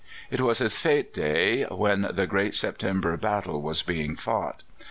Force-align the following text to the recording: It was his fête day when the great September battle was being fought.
It 0.31 0.41
was 0.41 0.57
his 0.57 0.73
fête 0.73 1.13
day 1.13 1.61
when 1.65 2.09
the 2.11 2.25
great 2.25 2.55
September 2.55 3.15
battle 3.17 3.61
was 3.61 3.83
being 3.83 4.15
fought. 4.15 4.63